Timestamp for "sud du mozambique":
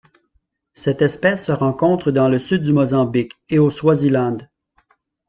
2.39-3.33